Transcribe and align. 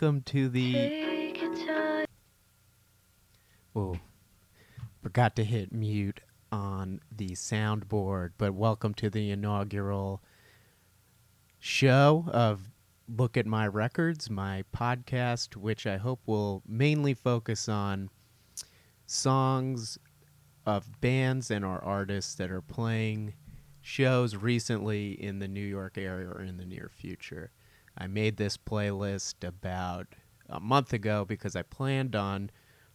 Welcome 0.00 0.22
to 0.26 0.48
the. 0.48 0.74
Take 0.74 1.42
your 1.42 1.56
time. 1.56 2.06
Whoa. 3.72 3.98
Forgot 5.02 5.34
to 5.34 5.44
hit 5.44 5.72
mute 5.72 6.20
on 6.52 7.00
the 7.10 7.30
soundboard, 7.30 8.30
but 8.38 8.54
welcome 8.54 8.94
to 8.94 9.10
the 9.10 9.32
inaugural 9.32 10.22
show 11.58 12.26
of 12.28 12.70
Look 13.08 13.36
at 13.36 13.44
My 13.44 13.66
Records, 13.66 14.30
my 14.30 14.62
podcast, 14.72 15.56
which 15.56 15.84
I 15.84 15.96
hope 15.96 16.20
will 16.26 16.62
mainly 16.64 17.14
focus 17.14 17.68
on 17.68 18.08
songs 19.04 19.98
of 20.64 21.00
bands 21.00 21.50
and 21.50 21.64
our 21.64 21.82
artists 21.82 22.36
that 22.36 22.52
are 22.52 22.62
playing 22.62 23.34
shows 23.80 24.36
recently 24.36 25.20
in 25.20 25.40
the 25.40 25.48
New 25.48 25.58
York 25.66 25.98
area 25.98 26.28
or 26.28 26.40
in 26.40 26.56
the 26.56 26.66
near 26.66 26.88
future. 26.88 27.50
I 27.98 28.06
made 28.06 28.36
this 28.36 28.56
playlist 28.56 29.46
about 29.46 30.06
a 30.48 30.60
month 30.60 30.92
ago 30.92 31.24
because 31.24 31.56
I 31.56 31.62
planned 31.62 32.14
on 32.14 32.50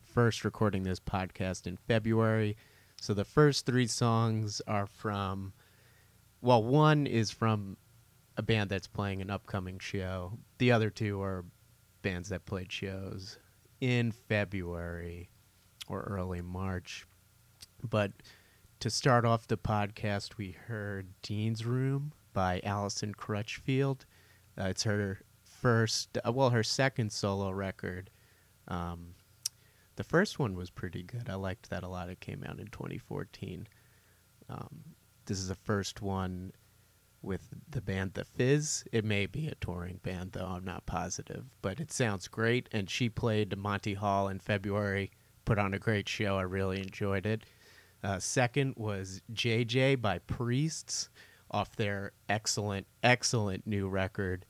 first 0.05 0.45
recording 0.45 0.83
this 0.83 1.01
podcast 1.01 1.67
in 1.67 1.75
February. 1.75 2.55
So 3.01 3.13
the 3.13 3.25
first 3.25 3.65
three 3.65 3.86
songs 3.88 4.62
are 4.65 4.88
from, 4.88 5.51
well, 6.41 6.63
one 6.63 7.05
is 7.05 7.31
from 7.31 7.75
a 8.38 8.41
band 8.41 8.69
that's 8.69 8.88
playing 8.88 9.22
an 9.22 9.29
upcoming 9.29 9.77
show. 9.77 10.38
The 10.57 10.72
other 10.72 10.89
two 10.89 11.22
are 11.22 11.43
bands 12.01 12.29
that 12.29 12.45
played 12.45 12.72
shows 12.72 13.38
in 13.81 14.13
February 14.13 15.29
or 15.89 16.01
early 16.03 16.41
March. 16.41 17.05
But 17.83 18.13
to 18.79 18.89
start 18.89 19.25
off 19.25 19.48
the 19.48 19.57
podcast, 19.57 20.38
we 20.38 20.51
heard 20.51 21.07
Dean's 21.22 21.65
Room 21.65 22.13
by 22.31 22.62
Allison 22.63 23.13
Crutchfield. 23.13 24.05
Uh, 24.60 24.65
it's 24.65 24.83
her 24.83 25.19
first, 25.43 26.17
uh, 26.25 26.31
well, 26.31 26.50
her 26.50 26.63
second 26.63 27.12
solo 27.12 27.50
record. 27.50 28.10
Um, 28.67 29.15
the 29.95 30.03
first 30.03 30.39
one 30.39 30.55
was 30.55 30.69
pretty 30.69 31.03
good. 31.03 31.29
I 31.29 31.36
liked 31.36 31.69
that 31.69 31.83
a 31.83 31.88
lot. 31.88 32.10
It 32.10 32.19
came 32.19 32.43
out 32.48 32.60
in 32.60 32.67
2014. 32.67 33.67
Um, 34.50 34.83
this 35.25 35.38
is 35.38 35.48
the 35.48 35.55
first 35.55 36.01
one 36.01 36.51
with 37.22 37.48
the 37.69 37.81
band 37.81 38.13
The 38.13 38.25
Fizz. 38.25 38.83
It 38.91 39.05
may 39.05 39.25
be 39.25 39.48
a 39.48 39.55
touring 39.55 40.00
band, 40.03 40.33
though 40.33 40.45
I'm 40.45 40.65
not 40.65 40.86
positive, 40.86 41.45
but 41.62 41.79
it 41.79 41.91
sounds 41.91 42.27
great. 42.27 42.67
And 42.72 42.89
she 42.89 43.10
played 43.10 43.57
Monty 43.57 43.93
Hall 43.93 44.27
in 44.27 44.39
February, 44.39 45.12
put 45.45 45.57
on 45.57 45.74
a 45.74 45.79
great 45.79 46.10
show. 46.10 46.38
I 46.38 46.43
really 46.43 46.79
enjoyed 46.79 47.25
it. 47.25 47.45
Uh, 48.03 48.19
second 48.19 48.74
was 48.75 49.22
JJ 49.31 50.01
by 50.01 50.19
Priests 50.19 51.10
off 51.53 51.75
their 51.75 52.12
excellent, 52.27 52.88
excellent 53.03 53.65
new 53.67 53.88
record, 53.88 54.45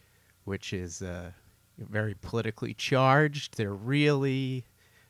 which 0.45 0.74
is 0.74 1.01
uh, 1.01 1.31
very 1.77 2.15
politically 2.15 2.74
charged. 2.74 3.57
They're 3.57 3.74
really, 3.74 4.65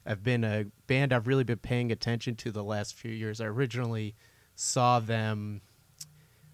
I've 0.06 0.24
been 0.24 0.44
a 0.44 0.66
band 0.88 1.14
I've 1.14 1.28
really 1.28 1.44
been 1.44 1.60
paying 1.60 1.92
attention 1.92 2.36
to 2.38 2.52
the 2.52 2.64
last 2.64 2.96
few 2.96 3.12
years. 3.12 3.40
I 3.40 3.46
originally 3.46 4.16
saw 4.56 5.00
them, 5.00 5.62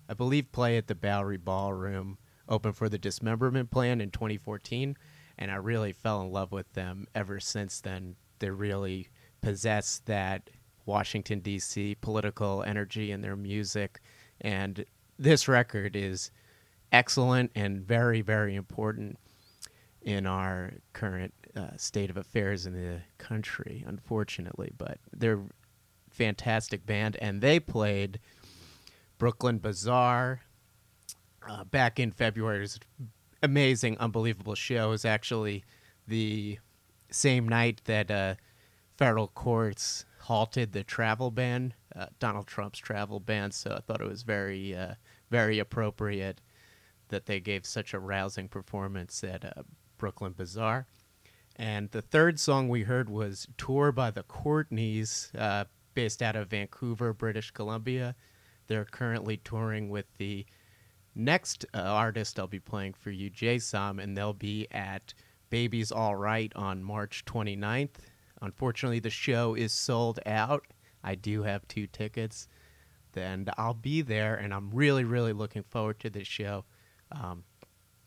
I 0.09 0.13
believe, 0.13 0.51
play 0.51 0.77
at 0.77 0.87
the 0.87 0.95
Bowery 0.95 1.37
Ballroom, 1.37 2.17
open 2.47 2.73
for 2.73 2.89
the 2.89 2.97
Dismemberment 2.97 3.71
Plan 3.71 4.01
in 4.01 4.11
2014, 4.11 4.97
and 5.37 5.51
I 5.51 5.55
really 5.55 5.93
fell 5.93 6.21
in 6.21 6.31
love 6.31 6.51
with 6.51 6.73
them 6.73 7.07
ever 7.15 7.39
since 7.39 7.79
then. 7.79 8.15
They 8.39 8.49
really 8.49 9.09
possess 9.41 10.01
that 10.05 10.49
Washington, 10.85 11.39
D.C. 11.39 11.95
political 12.01 12.63
energy 12.63 13.11
in 13.11 13.21
their 13.21 13.35
music. 13.35 14.01
And 14.41 14.85
this 15.19 15.47
record 15.47 15.95
is 15.95 16.31
excellent 16.91 17.51
and 17.53 17.81
very, 17.81 18.21
very 18.21 18.55
important 18.55 19.19
in 20.01 20.25
our 20.25 20.71
current 20.93 21.33
uh, 21.55 21.75
state 21.75 22.09
of 22.09 22.17
affairs 22.17 22.65
in 22.65 22.73
the 22.73 23.01
country, 23.17 23.83
unfortunately. 23.85 24.71
But 24.77 24.97
they're 25.11 25.41
fantastic 26.09 26.85
band, 26.85 27.17
and 27.21 27.41
they 27.41 27.59
played 27.59 28.19
Brooklyn 29.17 29.59
Bazaar 29.59 30.41
uh, 31.47 31.65
back 31.65 31.99
in 31.99 32.11
February. 32.11 32.57
It 32.57 32.61
was 32.61 32.79
amazing, 33.43 33.97
unbelievable 33.99 34.55
show. 34.55 34.89
Was 34.89 35.05
actually 35.05 35.65
the 36.07 36.59
same 37.11 37.47
night 37.47 37.81
that 37.85 38.09
uh, 38.09 38.35
federal 38.97 39.27
courts 39.27 40.05
halted 40.21 40.73
the 40.73 40.83
travel 40.83 41.31
ban, 41.31 41.73
uh, 41.95 42.07
Donald 42.19 42.47
Trump's 42.47 42.79
travel 42.79 43.19
ban. 43.19 43.51
So 43.51 43.75
I 43.75 43.79
thought 43.79 44.01
it 44.01 44.07
was 44.07 44.23
very, 44.23 44.75
uh, 44.75 44.95
very 45.29 45.59
appropriate 45.59 46.41
that 47.09 47.25
they 47.25 47.39
gave 47.39 47.65
such 47.65 47.93
a 47.93 47.99
rousing 47.99 48.47
performance 48.47 49.23
at 49.23 49.45
uh, 49.45 49.63
Brooklyn 49.97 50.33
Bazaar. 50.33 50.87
And 51.55 51.91
the 51.91 52.01
third 52.01 52.39
song 52.39 52.69
we 52.69 52.83
heard 52.83 53.09
was 53.09 53.47
Tour 53.57 53.91
by 53.91 54.11
the 54.11 54.23
Courtneys, 54.23 55.31
uh, 55.37 55.65
based 55.93 56.21
out 56.21 56.35
of 56.35 56.49
Vancouver, 56.49 57.13
British 57.13 57.51
Columbia. 57.51 58.15
They're 58.67 58.85
currently 58.85 59.37
touring 59.37 59.89
with 59.89 60.05
the 60.17 60.45
next 61.15 61.65
uh, 61.73 61.79
artist 61.79 62.39
I'll 62.39 62.47
be 62.47 62.59
playing 62.59 62.93
for 62.93 63.11
you, 63.11 63.29
Jay 63.29 63.59
Som, 63.59 63.99
and 63.99 64.15
they'll 64.15 64.33
be 64.33 64.67
at 64.71 65.13
Baby's 65.49 65.91
All 65.91 66.15
Right 66.15 66.53
on 66.55 66.83
March 66.83 67.25
29th. 67.25 67.95
Unfortunately, 68.41 68.99
the 68.99 69.09
show 69.09 69.55
is 69.55 69.73
sold 69.73 70.19
out. 70.25 70.65
I 71.03 71.15
do 71.15 71.43
have 71.43 71.67
two 71.67 71.87
tickets. 71.87 72.47
Then 73.13 73.47
I'll 73.57 73.73
be 73.73 74.01
there, 74.01 74.35
and 74.35 74.53
I'm 74.53 74.69
really, 74.71 75.03
really 75.03 75.33
looking 75.33 75.63
forward 75.63 75.99
to 76.01 76.09
this 76.09 76.27
show. 76.27 76.65
Um, 77.11 77.43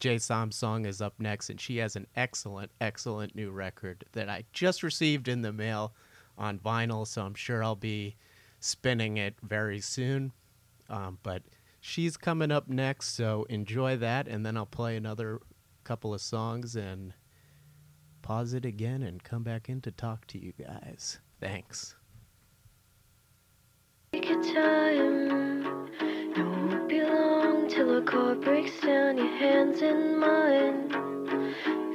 Jay 0.01 0.19
Som's 0.19 0.57
song 0.57 0.85
is 0.85 1.01
up 1.01 1.15
next, 1.19 1.51
and 1.51 1.61
she 1.61 1.77
has 1.79 1.97
an 1.97 2.07
excellent, 2.17 2.71
excellent 2.81 3.35
new 3.35 3.51
record 3.51 4.05
that 4.13 4.29
I 4.29 4.45
just 4.53 4.83
received 4.83 5.29
in 5.29 5.43
the 5.43 5.53
mail 5.53 5.95
on 6.37 6.59
vinyl, 6.59 7.07
so 7.07 7.23
I'm 7.23 7.35
sure 7.35 7.63
I'll 7.63 7.77
be 7.77 8.17
spinning 8.61 9.17
it 9.17 9.35
very 9.43 9.81
soon. 9.81 10.33
Um, 10.89 11.19
but 11.23 11.43
she's 11.81 12.17
coming 12.17 12.51
up 12.51 12.69
next, 12.69 13.15
so 13.15 13.45
enjoy 13.49 13.97
that, 13.99 14.29
and 14.29 14.45
then 14.45 14.57
I'll 14.57 14.67
play 14.67 14.97
another 14.97 15.41
couple 15.85 16.15
of 16.15 16.21
songs 16.21 16.77
and 16.77 17.15
pause 18.23 18.55
it 18.55 18.65
again 18.65 19.03
and 19.03 19.23
come 19.23 19.43
back 19.43 19.69
in 19.69 19.81
to 19.83 19.91
talk 19.91 20.27
to 20.29 20.39
you 20.39 20.53
guys. 20.53 21.19
Thanks. 21.41 21.97
Time. 24.43 25.89
It 26.01 26.39
won't 26.39 26.89
be 26.89 27.01
long 27.01 27.69
till 27.69 27.99
a 27.99 28.03
car 28.03 28.35
breaks 28.35 28.81
down. 28.81 29.17
Your 29.17 29.29
hands 29.39 29.81
in 29.83 30.19
mine. 30.19 30.89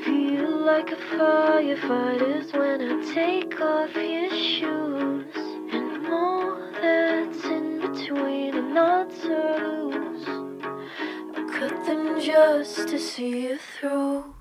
Feel 0.06 0.58
like 0.66 0.89
a 0.92 0.96
firefighter's 0.96 2.54
when 2.54 2.82
I 2.82 3.13
take 3.13 3.60
off 3.60 3.94
your 3.96 4.30
shoes. 4.30 5.36
And 5.74 6.08
all 6.08 6.56
that's 6.82 7.44
in 7.44 7.82
between 7.82 8.56
are 8.56 8.74
not 8.74 9.12
so 9.12 9.89
loose. 9.92 10.27
I 11.36 11.44
cut 11.60 11.86
them 11.86 12.22
just 12.22 12.88
to 12.88 12.98
see 12.98 13.50
you 13.50 13.58
through. 13.58 14.37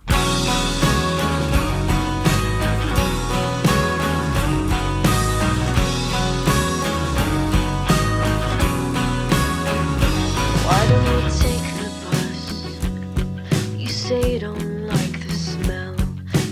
Bus? 14.16 14.22
You 14.22 14.22
say 14.22 14.32
you 14.34 14.38
don't 14.40 14.86
like 14.86 15.26
the 15.26 15.34
smell, 15.34 15.96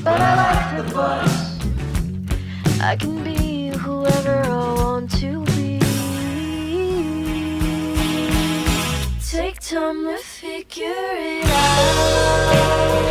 but 0.02 0.20
I 0.20 0.34
like 0.36 0.86
the 0.86 0.94
bus. 0.94 1.58
I 2.80 2.96
can 2.96 3.22
be 3.24 3.68
whoever 3.68 4.42
I 4.42 4.74
want 4.74 5.10
to 5.20 5.44
be. 5.56 5.80
Take 9.30 9.60
time 9.60 10.04
to 10.04 10.18
figure 10.18 10.84
it 10.86 11.44
out. 11.46 13.03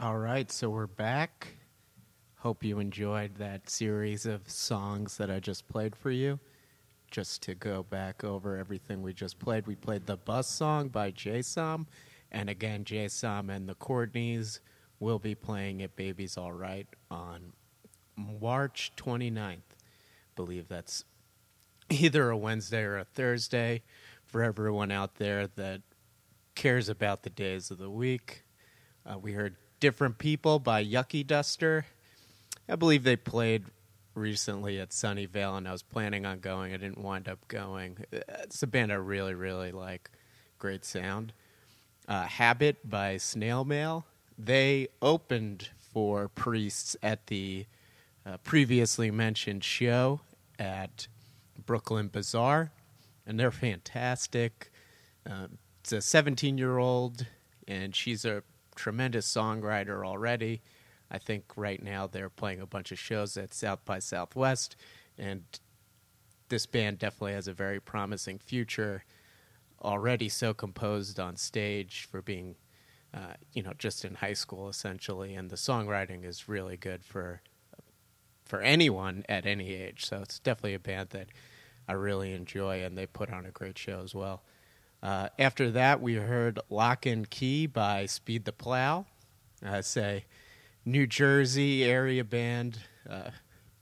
All 0.00 0.16
right, 0.16 0.48
so 0.52 0.70
we're 0.70 0.86
back. 0.86 1.48
Hope 2.36 2.62
you 2.62 2.78
enjoyed 2.78 3.34
that 3.38 3.68
series 3.68 4.26
of 4.26 4.48
songs 4.48 5.16
that 5.16 5.28
I 5.28 5.40
just 5.40 5.66
played 5.66 5.96
for 5.96 6.12
you. 6.12 6.38
Just 7.10 7.42
to 7.42 7.56
go 7.56 7.82
back 7.82 8.22
over 8.22 8.56
everything 8.56 9.02
we 9.02 9.12
just 9.12 9.40
played, 9.40 9.66
we 9.66 9.74
played 9.74 10.06
the 10.06 10.16
Bus 10.16 10.46
Song 10.46 10.86
by 10.86 11.10
Jay 11.10 11.42
Som, 11.42 11.88
and 12.30 12.48
again, 12.48 12.84
Jay 12.84 13.08
Som 13.08 13.50
and 13.50 13.68
the 13.68 13.74
Courtneys 13.74 14.60
will 15.00 15.18
be 15.18 15.34
playing 15.34 15.82
at 15.82 15.96
Baby's 15.96 16.36
All 16.36 16.52
Right 16.52 16.86
on 17.10 17.52
March 18.14 18.92
29th. 18.96 19.62
believe 20.36 20.68
that's 20.68 21.04
either 21.90 22.30
a 22.30 22.36
Wednesday 22.36 22.84
or 22.84 22.98
a 22.98 23.04
Thursday 23.04 23.82
for 24.26 24.44
everyone 24.44 24.92
out 24.92 25.16
there 25.16 25.48
that 25.56 25.80
cares 26.54 26.88
about 26.88 27.24
the 27.24 27.30
days 27.30 27.72
of 27.72 27.78
the 27.78 27.90
week. 27.90 28.44
Uh, 29.04 29.18
we 29.18 29.32
heard 29.32 29.56
Different 29.80 30.18
People 30.18 30.58
by 30.58 30.84
Yucky 30.84 31.26
Duster. 31.26 31.86
I 32.68 32.76
believe 32.76 33.04
they 33.04 33.16
played 33.16 33.64
recently 34.14 34.80
at 34.80 34.90
Sunnyvale, 34.90 35.56
and 35.56 35.68
I 35.68 35.72
was 35.72 35.82
planning 35.82 36.26
on 36.26 36.40
going. 36.40 36.74
I 36.74 36.76
didn't 36.76 36.98
wind 36.98 37.28
up 37.28 37.46
going. 37.48 37.98
It's 38.12 38.62
a 38.62 38.66
band 38.66 38.92
I 38.92 38.96
really, 38.96 39.34
really 39.34 39.72
like. 39.72 40.10
Great 40.58 40.84
sound. 40.84 41.32
Uh, 42.08 42.24
Habit 42.24 42.88
by 42.88 43.16
Snail 43.16 43.64
Mail. 43.64 44.04
They 44.36 44.88
opened 45.00 45.68
for 45.92 46.28
Priests 46.28 46.96
at 47.02 47.28
the 47.28 47.66
uh, 48.26 48.36
previously 48.38 49.10
mentioned 49.10 49.64
show 49.64 50.20
at 50.58 51.06
Brooklyn 51.66 52.08
Bazaar, 52.08 52.72
and 53.26 53.38
they're 53.38 53.50
fantastic. 53.50 54.70
Um, 55.24 55.58
it's 55.80 55.92
a 55.92 56.00
17 56.00 56.58
year 56.58 56.78
old, 56.78 57.26
and 57.66 57.94
she's 57.94 58.24
a 58.24 58.42
tremendous 58.78 59.26
songwriter 59.26 60.06
already. 60.06 60.62
I 61.10 61.18
think 61.18 61.44
right 61.56 61.82
now 61.82 62.06
they're 62.06 62.30
playing 62.30 62.60
a 62.60 62.66
bunch 62.66 62.92
of 62.92 62.98
shows 62.98 63.36
at 63.36 63.52
South 63.52 63.84
by 63.84 63.98
Southwest, 63.98 64.76
and 65.18 65.42
this 66.48 66.64
band 66.64 66.98
definitely 66.98 67.32
has 67.32 67.48
a 67.48 67.52
very 67.52 67.80
promising 67.80 68.38
future. 68.38 69.04
Already 69.82 70.28
so 70.28 70.54
composed 70.54 71.18
on 71.18 71.36
stage 71.36 72.06
for 72.10 72.22
being, 72.22 72.56
uh, 73.12 73.34
you 73.52 73.62
know, 73.62 73.72
just 73.78 74.04
in 74.04 74.14
high 74.14 74.32
school 74.34 74.68
essentially, 74.68 75.34
and 75.34 75.50
the 75.50 75.56
songwriting 75.56 76.24
is 76.24 76.48
really 76.48 76.76
good 76.76 77.04
for 77.04 77.42
for 78.44 78.60
anyone 78.62 79.24
at 79.28 79.44
any 79.44 79.74
age. 79.74 80.06
So 80.06 80.20
it's 80.22 80.38
definitely 80.38 80.74
a 80.74 80.78
band 80.78 81.10
that 81.10 81.28
I 81.86 81.92
really 81.92 82.32
enjoy, 82.32 82.82
and 82.82 82.96
they 82.96 83.06
put 83.06 83.30
on 83.30 83.44
a 83.44 83.50
great 83.50 83.76
show 83.76 84.00
as 84.02 84.14
well. 84.14 84.42
Uh, 85.02 85.28
after 85.38 85.70
that, 85.70 86.00
we 86.00 86.14
heard 86.14 86.58
Lock 86.70 87.06
and 87.06 87.28
Key 87.28 87.66
by 87.66 88.06
Speed 88.06 88.44
the 88.44 88.52
Plough. 88.52 89.06
Uh, 89.64 89.82
a 89.96 90.24
New 90.84 91.06
Jersey 91.06 91.84
area 91.84 92.24
band, 92.24 92.78
uh, 93.08 93.30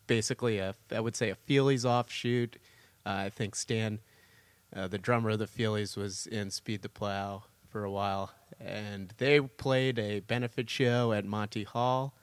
basically 0.07 0.59
a 0.59 0.75
I 0.91 1.01
would 1.01 1.17
say 1.17 1.31
a 1.31 1.37
Feelies 1.49 1.85
offshoot. 1.85 2.57
Uh, 3.05 3.11
I 3.27 3.31
think 3.31 3.55
Stan, 3.55 4.01
uh, 4.75 4.89
the 4.89 4.99
drummer 4.99 5.31
of 5.31 5.39
the 5.39 5.47
Feelies, 5.47 5.97
was 5.97 6.27
in 6.27 6.51
Speed 6.51 6.83
the 6.83 6.89
Plough 6.89 7.45
for 7.69 7.85
a 7.85 7.91
while, 7.91 8.33
and 8.61 9.12
they 9.19 9.41
played 9.41 9.99
a 9.99 10.21
benefit 10.21 10.69
show 10.69 11.12
at 11.12 11.25
Monty 11.25 11.64
Hall 11.64 12.14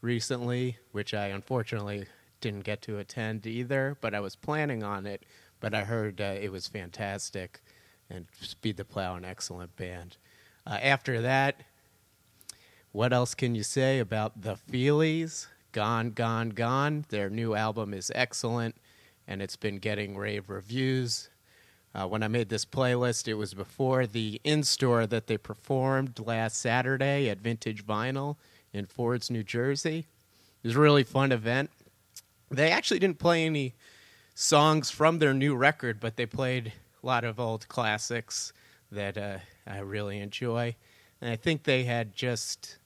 recently, 0.00 0.76
which 0.92 1.14
I 1.14 1.26
unfortunately 1.28 2.06
didn't 2.40 2.64
get 2.64 2.82
to 2.82 2.98
attend 2.98 3.46
either, 3.46 3.96
but 4.00 4.14
I 4.14 4.20
was 4.20 4.36
planning 4.36 4.82
on 4.82 5.06
it. 5.06 5.24
But 5.60 5.74
I 5.74 5.84
heard 5.84 6.20
uh, 6.20 6.36
it 6.40 6.52
was 6.52 6.68
fantastic, 6.68 7.60
and 8.10 8.26
Speed 8.40 8.76
the 8.76 8.84
Plough, 8.84 9.16
an 9.16 9.24
excellent 9.24 9.76
band. 9.76 10.16
Uh, 10.66 10.78
after 10.82 11.20
that, 11.20 11.62
what 12.92 13.12
else 13.12 13.34
can 13.34 13.54
you 13.54 13.62
say 13.62 13.98
about 13.98 14.42
the 14.42 14.56
Feelies? 14.70 15.46
Gone, 15.72 16.10
Gone, 16.10 16.50
Gone. 16.50 17.04
Their 17.10 17.28
new 17.28 17.54
album 17.54 17.92
is 17.92 18.10
excellent, 18.14 18.76
and 19.26 19.42
it's 19.42 19.56
been 19.56 19.78
getting 19.78 20.16
rave 20.16 20.48
reviews. 20.48 21.28
Uh, 21.94 22.06
when 22.06 22.22
I 22.22 22.28
made 22.28 22.48
this 22.48 22.64
playlist, 22.64 23.28
it 23.28 23.34
was 23.34 23.54
before 23.54 24.06
the 24.06 24.40
in 24.44 24.62
store 24.62 25.06
that 25.06 25.26
they 25.26 25.36
performed 25.36 26.18
last 26.18 26.58
Saturday 26.58 27.28
at 27.28 27.38
Vintage 27.38 27.84
Vinyl 27.84 28.36
in 28.72 28.86
Fords, 28.86 29.30
New 29.30 29.42
Jersey. 29.42 30.06
It 30.62 30.66
was 30.68 30.76
a 30.76 30.80
really 30.80 31.04
fun 31.04 31.32
event. 31.32 31.70
They 32.50 32.70
actually 32.70 33.00
didn't 33.00 33.18
play 33.18 33.44
any 33.44 33.74
songs 34.34 34.90
from 34.90 35.18
their 35.18 35.34
new 35.34 35.54
record, 35.54 36.00
but 36.00 36.16
they 36.16 36.26
played 36.26 36.72
a 37.02 37.06
lot 37.06 37.24
of 37.24 37.38
old 37.38 37.68
classics 37.68 38.52
that 38.90 39.16
uh, 39.16 39.38
I 39.66 39.78
really 39.78 40.18
enjoy. 40.18 40.76
And 41.20 41.30
I 41.30 41.36
think 41.36 41.64
they 41.64 41.84
had 41.84 42.14
just 42.14 42.78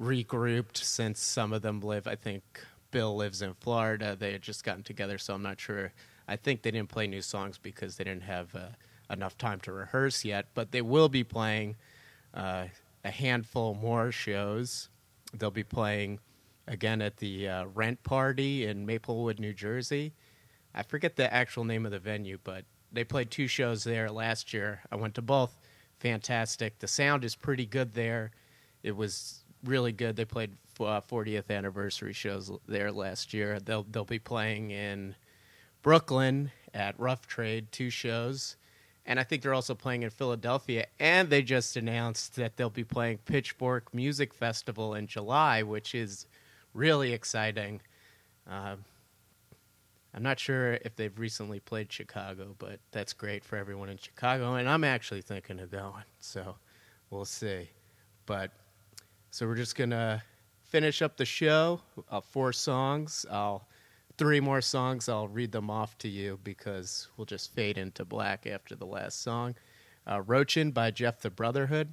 regrouped 0.00 0.76
since 0.76 1.20
some 1.20 1.52
of 1.52 1.62
them 1.62 1.80
live. 1.80 2.06
I 2.06 2.14
think 2.14 2.42
Bill 2.90 3.16
lives 3.16 3.42
in 3.42 3.54
Florida. 3.54 4.16
They 4.18 4.32
had 4.32 4.42
just 4.42 4.64
gotten 4.64 4.82
together, 4.82 5.18
so 5.18 5.34
I'm 5.34 5.42
not 5.42 5.60
sure. 5.60 5.92
I 6.26 6.36
think 6.36 6.62
they 6.62 6.70
didn't 6.70 6.88
play 6.88 7.06
new 7.06 7.22
songs 7.22 7.58
because 7.58 7.96
they 7.96 8.04
didn't 8.04 8.22
have 8.22 8.54
uh, 8.54 8.68
enough 9.10 9.36
time 9.36 9.60
to 9.60 9.72
rehearse 9.72 10.24
yet, 10.24 10.46
but 10.54 10.70
they 10.70 10.82
will 10.82 11.08
be 11.08 11.24
playing 11.24 11.76
uh, 12.34 12.66
a 13.04 13.10
handful 13.10 13.74
more 13.74 14.12
shows. 14.12 14.88
They'll 15.34 15.50
be 15.50 15.64
playing 15.64 16.20
again 16.66 17.02
at 17.02 17.16
the 17.16 17.48
uh, 17.48 17.64
Rent 17.66 18.02
Party 18.02 18.66
in 18.66 18.86
Maplewood, 18.86 19.38
New 19.38 19.52
Jersey. 19.54 20.12
I 20.74 20.82
forget 20.82 21.16
the 21.16 21.32
actual 21.32 21.64
name 21.64 21.86
of 21.86 21.92
the 21.92 21.98
venue, 21.98 22.38
but 22.44 22.64
they 22.92 23.04
played 23.04 23.30
two 23.30 23.46
shows 23.46 23.84
there 23.84 24.10
last 24.10 24.52
year. 24.52 24.80
I 24.90 24.96
went 24.96 25.14
to 25.14 25.22
both. 25.22 25.56
Fantastic. 26.00 26.78
The 26.78 26.88
sound 26.88 27.24
is 27.24 27.34
pretty 27.34 27.66
good 27.66 27.94
there. 27.94 28.30
It 28.82 28.96
was 28.96 29.44
really 29.64 29.92
good. 29.92 30.16
They 30.16 30.24
played 30.24 30.52
uh, 30.80 31.00
40th 31.00 31.50
anniversary 31.50 32.12
shows 32.12 32.50
there 32.66 32.92
last 32.92 33.34
year. 33.34 33.58
They'll 33.60 33.84
they'll 33.84 34.04
be 34.04 34.18
playing 34.18 34.70
in 34.70 35.16
Brooklyn 35.82 36.52
at 36.72 36.98
Rough 36.98 37.26
Trade, 37.26 37.72
two 37.72 37.90
shows. 37.90 38.56
And 39.04 39.18
I 39.18 39.24
think 39.24 39.42
they're 39.42 39.54
also 39.54 39.74
playing 39.74 40.02
in 40.02 40.10
Philadelphia. 40.10 40.86
And 41.00 41.30
they 41.30 41.40
just 41.40 41.76
announced 41.78 42.36
that 42.36 42.56
they'll 42.56 42.68
be 42.68 42.84
playing 42.84 43.18
Pitchfork 43.24 43.94
Music 43.94 44.34
Festival 44.34 44.94
in 44.94 45.06
July, 45.06 45.62
which 45.62 45.94
is 45.94 46.26
really 46.74 47.14
exciting. 47.14 47.80
Uh, 48.48 48.76
I'm 50.18 50.24
not 50.24 50.40
sure 50.40 50.72
if 50.84 50.96
they've 50.96 51.16
recently 51.16 51.60
played 51.60 51.92
Chicago, 51.92 52.56
but 52.58 52.80
that's 52.90 53.12
great 53.12 53.44
for 53.44 53.54
everyone 53.54 53.88
in 53.88 53.98
Chicago. 53.98 54.54
And 54.54 54.68
I'm 54.68 54.82
actually 54.82 55.20
thinking 55.20 55.60
of 55.60 55.70
going. 55.70 56.02
So 56.18 56.56
we'll 57.10 57.24
see. 57.24 57.70
But 58.26 58.50
so 59.30 59.46
we're 59.46 59.54
just 59.54 59.76
to 59.76 60.20
finish 60.64 61.02
up 61.02 61.16
the 61.16 61.24
show. 61.24 61.82
Uh, 62.10 62.20
four 62.20 62.52
songs. 62.52 63.26
I'll 63.30 63.68
three 64.16 64.40
more 64.40 64.60
songs. 64.60 65.08
I'll 65.08 65.28
read 65.28 65.52
them 65.52 65.70
off 65.70 65.96
to 65.98 66.08
you 66.08 66.40
because 66.42 67.06
we'll 67.16 67.24
just 67.24 67.54
fade 67.54 67.78
into 67.78 68.04
black 68.04 68.44
after 68.44 68.74
the 68.74 68.86
last 68.86 69.22
song. 69.22 69.54
Uh, 70.04 70.20
Rochin 70.20 70.74
by 70.74 70.90
Jeff 70.90 71.20
the 71.20 71.30
Brotherhood. 71.30 71.92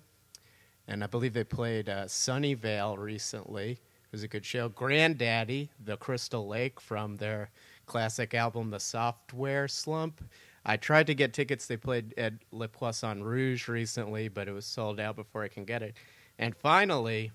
And 0.88 1.04
I 1.04 1.08
believe 1.08 1.36
they 1.36 1.44
played 1.44 1.90
uh, 1.90 2.06
Sunnyvale 2.06 2.98
recently. 2.98 3.74
It 3.74 4.12
was 4.12 4.24
a 4.24 4.28
good 4.28 4.46
show. 4.46 4.68
Grandaddy, 4.68 5.70
the 5.80 5.98
Crystal 5.98 6.48
Lake 6.48 6.82
from 6.82 7.18
their 7.18 7.52
classic 7.86 8.34
album, 8.34 8.70
The 8.70 8.80
Software 8.80 9.68
Slump. 9.68 10.24
I 10.66 10.78
tried 10.78 11.08
to 11.08 11.16
get 11.16 11.34
tickets. 11.34 11.68
They 11.68 11.78
played 11.78 12.14
at 12.18 12.34
Le 12.52 12.68
Poisson 12.68 13.24
Rouge 13.24 13.68
recently, 13.68 14.28
but 14.28 14.48
it 14.48 14.52
was 14.52 14.66
sold 14.66 15.00
out 15.00 15.16
before 15.16 15.44
I 15.44 15.48
can 15.48 15.64
get 15.64 15.84
it. 15.84 15.96
And 16.40 16.56
finally, 16.56 17.32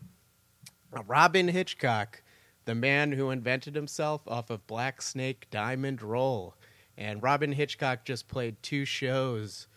Robyn 1.06 1.48
Hitchcock, 1.48 2.22
the 2.64 2.74
man 2.74 3.12
who 3.12 3.30
invented 3.30 3.74
himself 3.74 4.22
off 4.26 4.50
of 4.50 4.66
Black 4.66 5.00
Snake 5.00 5.46
Diamond 5.50 6.00
Röle. 6.00 6.54
And 6.98 7.22
Robyn 7.22 7.52
Hitchcock 7.52 8.04
just 8.04 8.28
played 8.28 8.62
two 8.62 8.84
shows 8.84 9.68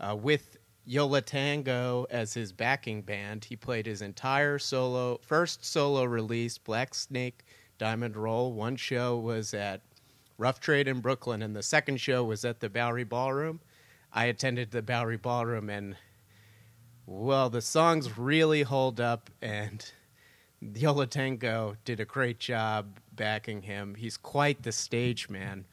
uh, 0.00 0.14
with 0.14 0.58
Yo 0.84 1.06
La 1.06 1.20
Tengo 1.20 2.06
as 2.10 2.34
his 2.34 2.52
backing 2.52 3.02
band. 3.02 3.44
He 3.44 3.56
played 3.56 3.86
his 3.86 4.00
entire 4.00 4.58
solo, 4.58 5.18
first 5.22 5.64
solo 5.64 6.04
release, 6.04 6.56
Black 6.56 6.94
Snake 6.94 7.44
Diamond 7.78 8.14
Röle. 8.14 8.52
One 8.52 8.76
show 8.76 9.18
was 9.18 9.54
at 9.54 9.82
Rough 10.38 10.60
Trade 10.60 10.86
in 10.86 11.00
Brooklyn, 11.00 11.42
and 11.42 11.54
the 11.54 11.64
second 11.64 12.00
show 12.00 12.22
was 12.22 12.44
at 12.44 12.60
the 12.60 12.70
Bowery 12.70 13.02
Ballroom. 13.02 13.60
I 14.12 14.26
attended 14.26 14.70
the 14.70 14.82
Bowery 14.82 15.16
Ballroom, 15.16 15.68
and 15.68 15.96
well, 17.06 17.50
the 17.50 17.60
songs 17.60 18.16
really 18.16 18.62
hold 18.62 19.00
up, 19.00 19.30
and 19.42 19.90
Yo 20.60 20.92
La 20.92 21.06
Tengo 21.06 21.76
did 21.84 21.98
a 21.98 22.04
great 22.04 22.38
job 22.38 22.98
backing 23.12 23.62
him. 23.62 23.96
He's 23.96 24.16
quite 24.16 24.62
the 24.62 24.72
stage 24.72 25.28
man. 25.28 25.64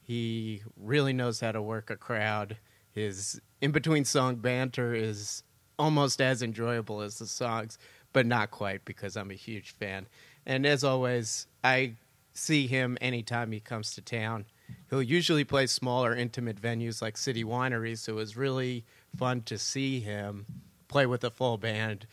He 0.00 0.62
really 0.76 1.12
knows 1.12 1.40
how 1.40 1.52
to 1.52 1.60
work 1.60 1.90
a 1.90 1.96
crowd. 1.96 2.56
His 2.92 3.40
in 3.60 3.72
between 3.72 4.04
song 4.04 4.36
banter 4.36 4.94
is 4.94 5.42
almost 5.78 6.20
as 6.20 6.42
enjoyable 6.42 7.00
as 7.00 7.18
the 7.18 7.26
songs, 7.26 7.78
but 8.12 8.26
not 8.26 8.50
quite 8.50 8.84
because 8.84 9.16
I'm 9.16 9.30
a 9.30 9.34
huge 9.34 9.72
fan. 9.72 10.06
And 10.46 10.66
as 10.66 10.84
always, 10.84 11.46
I 11.64 11.94
see 12.34 12.66
him 12.66 12.96
anytime 13.00 13.52
he 13.52 13.60
comes 13.60 13.94
to 13.94 14.02
town. 14.02 14.44
He'll 14.90 15.02
usually 15.02 15.44
play 15.44 15.66
smaller, 15.66 16.14
intimate 16.14 16.60
venues 16.60 17.02
like 17.02 17.16
city 17.16 17.44
wineries, 17.44 17.98
so 17.98 18.12
it 18.12 18.16
was 18.16 18.36
really 18.36 18.84
fun 19.16 19.42
to 19.42 19.58
see 19.58 20.00
him 20.00 20.46
play 20.88 21.06
with 21.06 21.24
a 21.24 21.30
full 21.30 21.58
band 21.58 22.06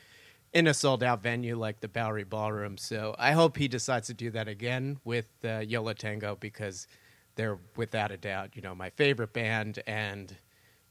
in 0.54 0.68
a 0.68 0.74
sold 0.74 1.04
out 1.04 1.22
venue 1.22 1.56
like 1.56 1.80
the 1.80 1.88
Bowery 1.88 2.24
Ballroom. 2.24 2.78
So 2.78 3.16
I 3.20 3.34
hope 3.34 3.58
he 3.58 3.68
decides 3.68 4.08
to 4.08 4.14
do 4.14 4.32
that 4.32 4.48
again 4.48 5.00
with 5.04 5.28
uh, 5.44 5.60
Yo 5.60 5.84
La 5.84 5.94
Tengo 5.94 6.36
because 6.36 6.88
they're 7.36 7.60
without 7.76 8.12
a 8.12 8.18
doubt, 8.18 8.56
you 8.56 8.62
know, 8.62 8.76
my 8.76 8.90
favorite 8.90 9.34
band 9.34 9.82
and 9.88 10.36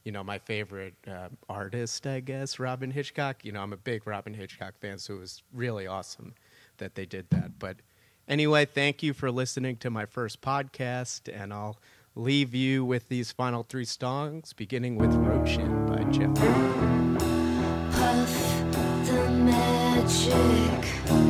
you 0.03 0.11
know 0.11 0.23
my 0.23 0.39
favorite 0.39 0.95
uh, 1.07 1.27
artist, 1.49 2.07
I 2.07 2.21
guess, 2.21 2.57
Robyn 2.57 2.91
Hitchcock. 2.91 3.43
You 3.43 3.51
know, 3.51 3.61
I'm 3.61 3.73
a 3.73 3.77
big 3.77 4.07
Robyn 4.07 4.33
Hitchcock 4.33 4.73
fan, 4.79 4.97
so 4.97 5.15
it 5.15 5.19
was 5.19 5.43
really 5.53 5.85
awesome 5.85 6.33
that 6.77 6.95
they 6.95 7.05
did 7.05 7.29
that. 7.31 7.59
But 7.59 7.77
anyway, 8.29 8.65
thank 8.65 9.03
you 9.03 9.13
for 9.13 9.29
listening 9.31 9.75
to 9.77 9.89
my 9.89 10.05
first 10.05 10.41
podcast, 10.41 11.29
and 11.33 11.51
I'll 11.51 11.77
leave 12.15 12.55
you 12.55 12.85
with 12.85 13.09
these 13.09 13.31
final 13.31 13.63
three 13.63 13.85
songs, 13.85 14.53
beginning 14.53 14.97
with 14.97 15.11
Roshin 15.11 15.87
by 15.87 16.03
Jeff. 16.11 16.35
Puff 17.91 18.33
the 19.07 19.29
magic. 19.29 21.28